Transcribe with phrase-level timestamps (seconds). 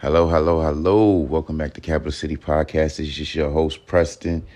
[0.00, 1.12] Hello, hello, hello.
[1.16, 2.98] Welcome back to Capital City Podcast.
[2.98, 4.46] This is your host, Preston,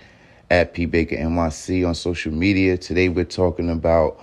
[0.51, 2.77] at P Baker NYC on social media.
[2.77, 4.21] Today we're talking about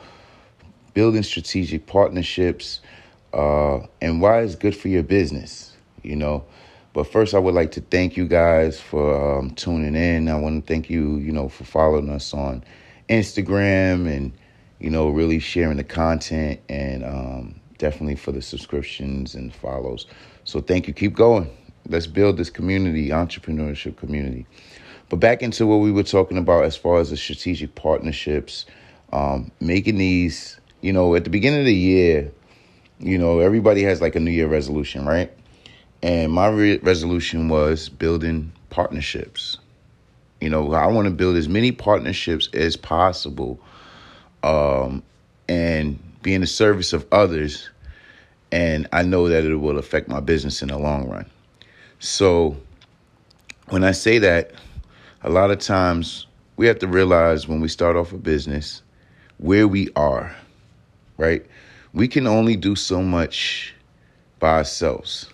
[0.95, 2.83] building strategic partnerships
[3.35, 6.45] uh, and why it's good for your business, you know.
[6.93, 10.29] But first, I would like to thank you guys for um, tuning in.
[10.29, 12.63] I want to thank you, you know, for following us on
[13.09, 14.33] Instagram and,
[14.79, 20.07] you know, really sharing the content and um, definitely for the subscriptions and follows.
[20.45, 20.95] So thank you.
[20.95, 21.51] Keep going.
[21.89, 24.47] Let's build this community, entrepreneurship community.
[25.09, 28.67] But back into what we were talking about as far as the strategic partnerships,
[29.13, 32.31] um, making these, you know, at the beginning of the year,
[32.99, 35.33] you know, everybody has like a New Year resolution, right?
[36.03, 39.59] And my re- resolution was building partnerships.
[40.41, 43.59] You know, I want to build as many partnerships as possible
[44.43, 45.03] um,
[45.49, 47.71] and be in the service of others
[48.51, 51.27] and I know that it will affect my business in the long run.
[51.99, 52.57] So
[53.69, 54.53] when I say that,
[55.23, 58.83] a lot of times we have to realize when we start off a business
[59.39, 60.35] where we are,
[61.17, 61.45] right?
[61.93, 63.75] We can only do so much
[64.39, 65.29] by ourselves.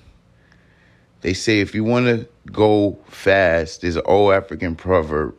[1.20, 5.34] They say if you want to go fast, there's an old African proverb.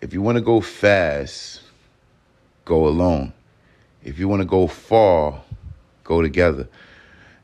[0.00, 1.62] If you want to go fast,
[2.64, 3.32] go alone.
[4.06, 5.42] If you want to go far,
[6.04, 6.68] go together.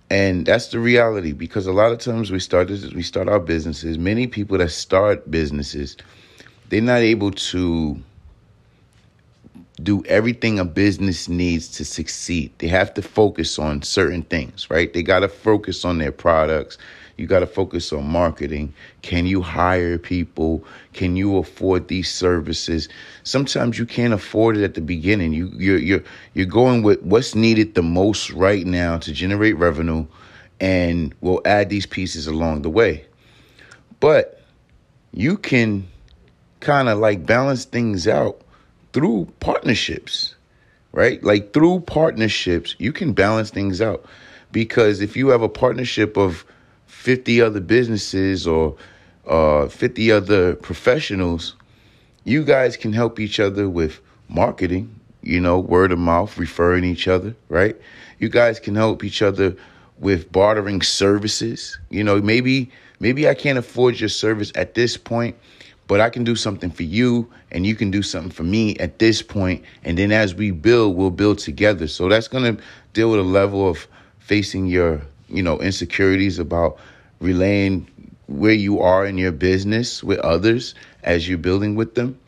[0.09, 3.41] And that's the reality because a lot of times we start this, we start our
[3.41, 3.99] businesses.
[3.99, 5.97] Many people that start businesses,
[6.69, 8.01] they're not able to
[9.83, 12.53] do everything a business needs to succeed.
[12.59, 14.93] They have to focus on certain things, right?
[14.93, 16.79] They got to focus on their products.
[17.23, 18.75] You got to focus on marketing.
[19.03, 20.65] Can you hire people?
[20.93, 22.89] Can you afford these services?
[23.23, 25.33] Sometimes you can't afford it at the beginning.
[25.33, 26.03] You you're you're
[26.35, 30.05] you're going with what's needed the most right now to generate revenue
[30.59, 33.05] and we'll add these pieces along the way.
[34.01, 34.43] But
[35.13, 35.87] you can
[36.59, 38.41] kind of like balance things out
[38.93, 40.35] through partnerships,
[40.91, 41.23] right?
[41.23, 44.05] Like through partnerships, you can balance things out.
[44.51, 46.45] Because if you have a partnership of
[47.03, 48.77] 50 other businesses or
[49.27, 51.57] uh, 50 other professionals,
[52.23, 57.09] you guys can help each other with marketing, you know, word of mouth, referring each
[57.09, 57.77] other, right?
[58.21, 59.57] You guys can help each other
[59.99, 61.77] with bartering services.
[61.91, 62.71] You know, maybe
[63.01, 65.35] maybe I can't afford your service at this point,
[65.89, 69.01] but I can do something for you and you can do something for me at
[69.01, 71.89] this point and then as we build, we'll build together.
[71.89, 73.89] So that's going to deal with a level of
[74.21, 75.03] facing your,
[75.33, 76.79] you know, insecurities about
[77.21, 77.89] relaying
[78.27, 82.19] where you are in your business with others as you're building with them.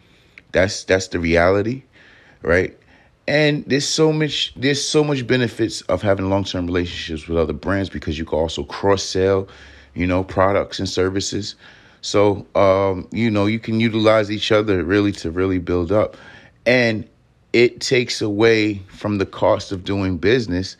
[0.52, 1.82] That's that's the reality,
[2.42, 2.76] right?
[3.26, 7.88] And there's so much there's so much benefits of having long-term relationships with other brands
[7.88, 9.48] because you can also cross-sell,
[9.94, 11.56] you know, products and services.
[12.02, 16.16] So um, you know, you can utilize each other really to really build up.
[16.66, 17.08] And
[17.52, 20.76] it takes away from the cost of doing business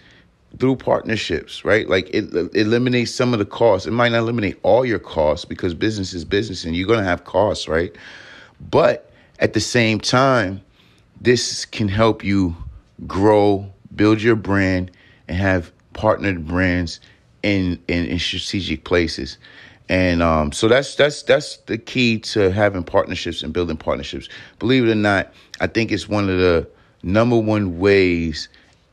[0.59, 1.89] through partnerships, right?
[1.89, 3.87] Like it, it, eliminates some of the costs.
[3.87, 7.05] It might not eliminate all your costs because business is business and you're going to
[7.05, 7.95] have costs, right?
[8.71, 9.11] But
[9.41, 10.61] at the same time,
[11.21, 12.55] this can help you
[13.07, 14.91] grow, build your brand,
[15.29, 17.01] and have partnered brands
[17.43, 19.39] in in, in strategic places.
[19.89, 24.29] And um, so that's that's that's the key to having partnerships and building partnerships.
[24.59, 26.69] Believe it or not, I think it's one of the
[27.03, 28.49] number one ways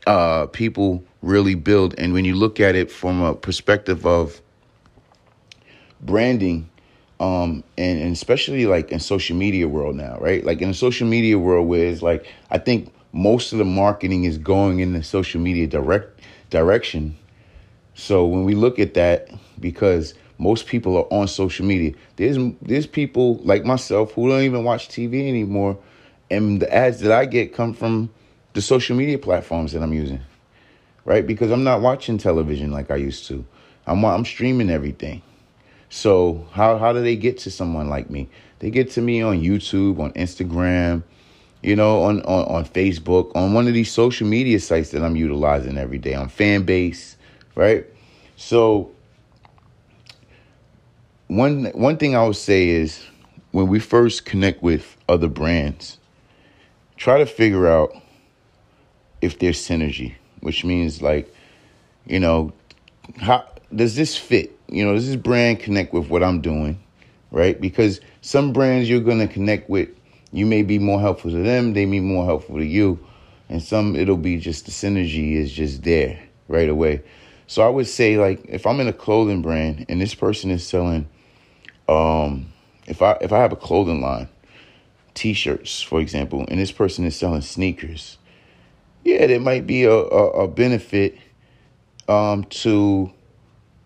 [0.08, 1.96] uh, people really build.
[1.98, 4.42] And when you look at it from a perspective of
[6.02, 6.70] branding,
[7.20, 10.44] um, and, and especially like in social media world now, right?
[10.44, 14.24] Like in the social media world, where it's like I think most of the marketing
[14.24, 16.20] is going in the social media direct
[16.50, 17.18] direction.
[17.94, 19.30] So when we look at that,
[19.60, 24.64] because most people are on social media, there's there's people like myself who don't even
[24.64, 25.78] watch TV anymore,
[26.32, 28.10] and the ads that I get come from
[28.54, 30.22] the social media platforms that I'm using
[31.06, 31.26] right?
[31.26, 33.46] Because I'm not watching television like I used to.
[33.88, 35.22] I'm I'm streaming everything.
[35.90, 38.30] So how how do they get to someone like me?
[38.60, 41.04] They get to me on YouTube, on Instagram,
[41.62, 45.16] you know, on on, on Facebook, on one of these social media sites that I'm
[45.16, 47.16] utilizing every day, on Fanbase,
[47.56, 47.86] right?
[48.36, 48.92] So
[51.28, 53.04] one one thing I would say is
[53.52, 55.98] when we first connect with other brands,
[56.96, 57.94] try to figure out
[59.22, 61.34] if there's synergy which means like,
[62.06, 62.52] you know,
[63.18, 64.58] how does this fit?
[64.68, 66.82] You know, does this brand connect with what I'm doing,
[67.32, 67.60] right?
[67.60, 69.90] Because some brands you're gonna connect with,
[70.32, 73.00] you may be more helpful to them, they may be more helpful to you,
[73.50, 77.02] and some it'll be just the synergy is just there right away.
[77.48, 80.66] So I would say like if I'm in a clothing brand and this person is
[80.66, 81.08] selling
[81.88, 82.52] um
[82.88, 84.30] if I if I have a clothing line,
[85.14, 88.18] t-shirts for example, and this person is selling sneakers,
[89.04, 91.18] yeah, there might be a, a, a benefit
[92.08, 93.12] um to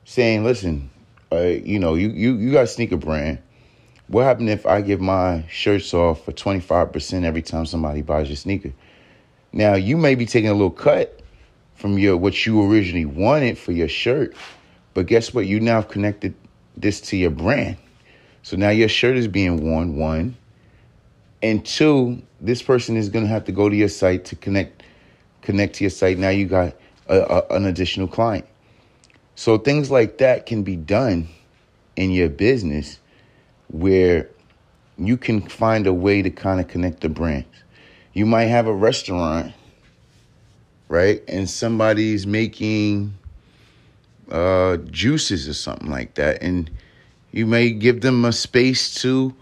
[0.06, 0.90] saying, listen,
[1.32, 3.40] uh, you know, you, you you got a sneaker brand.
[4.08, 8.36] What happens if I give my shirts off for 25% every time somebody buys your
[8.36, 8.72] sneaker?
[9.52, 11.22] Now you may be taking a little cut
[11.74, 14.36] from your what you originally wanted for your shirt.
[14.94, 15.48] But guess what?
[15.48, 16.36] You now have connected
[16.78, 17.78] this to your brand.
[18.44, 20.38] So now your shirt is being worn, one.
[21.42, 24.84] And two, this person is gonna have to go to your site to connect
[25.46, 26.18] connect to your site.
[26.18, 26.74] Now you got
[27.08, 28.46] a, a, an additional client.
[29.36, 31.28] So things like that can be done
[31.96, 33.00] in your business
[33.70, 34.30] where
[34.98, 37.48] you can find a way to kind of connect the brands.
[38.14, 39.54] You might have a restaurant
[40.88, 41.24] right?
[41.28, 43.16] And somebody's making
[44.30, 46.70] uh, juices or something like that, and
[47.32, 49.34] you may give them a space to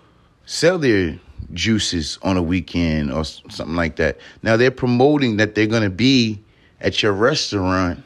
[0.45, 1.19] sell their
[1.53, 4.17] juices on a weekend or something like that.
[4.41, 6.41] Now they're promoting that they're going to be
[6.81, 8.03] at your restaurant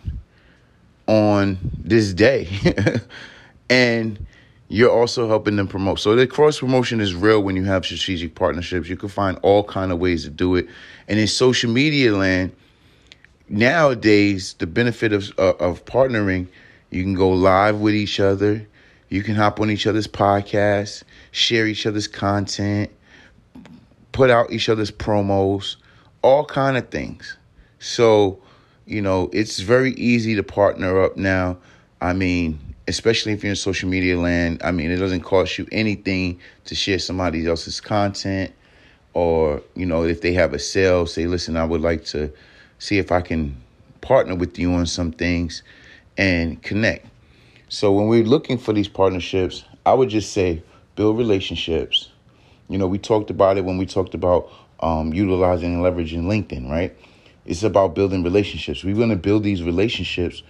[1.07, 2.47] on this day.
[3.69, 4.25] and
[4.69, 5.99] you're also helping them promote.
[5.99, 8.89] So the cross promotion is real when you have strategic partnerships.
[8.89, 10.67] You can find all kind of ways to do it.
[11.07, 12.53] And in social media land,
[13.47, 16.47] nowadays the benefit of uh, of partnering,
[16.89, 18.67] you can go live with each other,
[19.09, 22.91] you can hop on each other's podcasts, share each other's content,
[24.17, 25.75] put out each other's promos,
[26.23, 27.37] all kind of things.
[27.77, 28.39] So,
[28.87, 31.59] you know, it's very easy to partner up now.
[32.01, 34.59] I mean, especially if you're in social media land.
[34.63, 38.55] I mean, it doesn't cost you anything to share somebody else's content
[39.13, 42.33] or, you know, if they have a sale, say, listen, I would like to
[42.79, 43.55] see if I can
[44.01, 45.61] partner with you on some things
[46.17, 47.05] and connect.
[47.69, 50.63] So when we're looking for these partnerships, I would just say
[50.95, 52.09] build relationships.
[52.69, 56.69] You know, we talked about it when we talked about um, utilizing and leveraging LinkedIn,
[56.69, 56.95] right?
[57.45, 58.83] It's about building relationships.
[58.83, 60.43] We want to build these relationships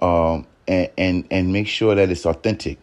[0.00, 2.78] um, and, and and make sure that it's authentic.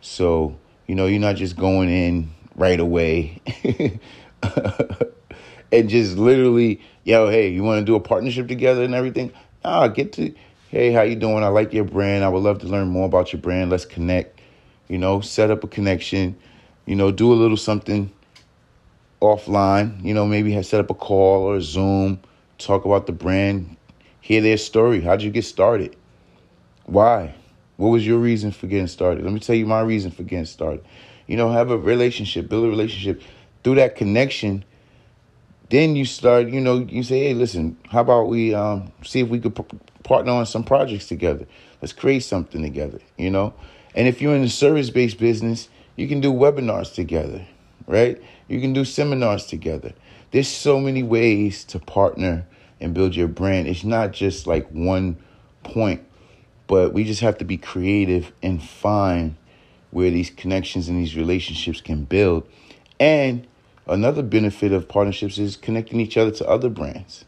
[0.00, 0.56] So
[0.86, 3.40] you know, you're not just going in right away
[5.72, 9.32] and just literally, yo, hey, you want to do a partnership together and everything?
[9.64, 10.34] Nah, get to,
[10.70, 11.44] hey, how you doing?
[11.44, 12.24] I like your brand.
[12.24, 13.70] I would love to learn more about your brand.
[13.70, 14.40] Let's connect.
[14.88, 16.36] You know, set up a connection.
[16.86, 18.10] You know, do a little something
[19.20, 20.04] offline.
[20.04, 22.20] You know, maybe have set up a call or a Zoom.
[22.58, 23.76] Talk about the brand.
[24.20, 25.00] Hear their story.
[25.00, 25.96] How'd you get started?
[26.86, 27.34] Why?
[27.76, 29.24] What was your reason for getting started?
[29.24, 30.84] Let me tell you my reason for getting started.
[31.26, 33.22] You know, have a relationship, build a relationship.
[33.62, 34.64] Through that connection,
[35.70, 39.28] then you start, you know, you say, hey, listen, how about we um, see if
[39.28, 41.46] we could p- partner on some projects together?
[41.82, 43.54] Let's create something together, you know?
[43.94, 47.46] And if you're in a service based business, you can do webinars together,
[47.88, 48.22] right?
[48.46, 49.92] You can do seminars together.
[50.30, 52.46] There's so many ways to partner
[52.80, 53.66] and build your brand.
[53.66, 55.16] It's not just like one
[55.64, 56.06] point,
[56.68, 59.36] but we just have to be creative and find
[59.90, 62.46] where these connections and these relationships can build.
[63.00, 63.48] And
[63.88, 67.24] Another benefit of partnerships is connecting each other to other brands.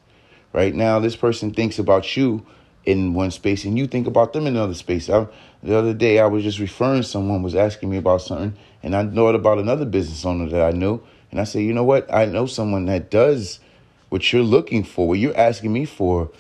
[0.52, 2.44] Right now, this person thinks about you
[2.84, 5.08] in one space and you think about them in another space.
[5.08, 5.26] I,
[5.62, 9.06] the other day, I was just referring someone was asking me about something, and I
[9.06, 12.12] thought about another business owner that I knew, and I said, you know what?
[12.12, 13.60] I know someone that does
[14.08, 16.30] what you're looking for, what you're asking me for.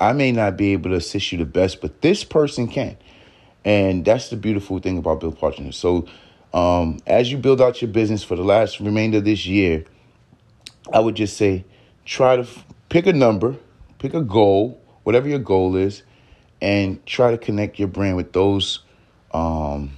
[0.00, 2.96] I may not be able to assist you the best, but this person can.
[3.64, 5.76] And that's the beautiful thing about Build Partners.
[5.76, 6.06] So
[6.52, 9.84] um, as you build out your business for the last remainder of this year,
[10.92, 11.64] I would just say
[12.04, 13.56] try to f- pick a number,
[13.98, 16.02] pick a goal, whatever your goal is,
[16.60, 18.80] and try to connect your brand with those
[19.32, 19.92] um,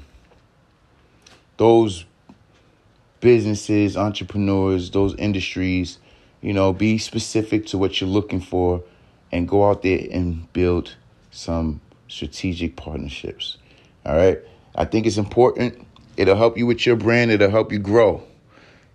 [1.56, 2.04] those
[3.20, 5.98] businesses, entrepreneurs, those industries.
[6.40, 8.82] You know, be specific to what you're looking for,
[9.32, 10.94] and go out there and build
[11.30, 13.56] some strategic partnerships.
[14.04, 14.38] All right,
[14.74, 17.30] I think it's important It'll help you with your brand.
[17.30, 18.22] It'll help you grow.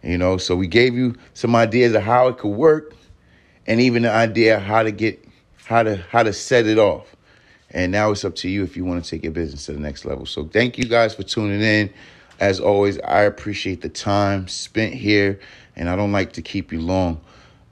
[0.02, 2.96] You know, so we gave you some ideas of how it could work
[3.68, 5.26] and even the idea how to get
[5.66, 7.16] how to how to set it off.
[7.72, 9.80] And now it's up to you if you want to take your business to the
[9.80, 10.26] next level.
[10.26, 11.94] So thank you guys for tuning in.
[12.40, 15.40] As always, I appreciate the time spent here
[15.76, 17.22] and I don't like to keep you long.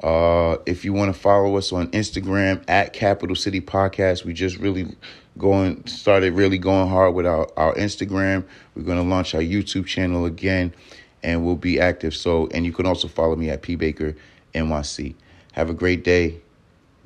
[0.04, 4.58] Uh, if you want to follow us on Instagram at Capital City Podcast, we just
[4.58, 4.96] really
[5.38, 8.44] going started really going hard with our, our Instagram.
[8.76, 10.74] We're going to launch our YouTube channel again
[11.24, 12.16] and we'll be active.
[12.16, 14.16] So, and you can also follow me at P Baker
[14.54, 15.16] NYC.
[15.54, 16.42] Have a great day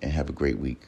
[0.01, 0.81] and have a great week.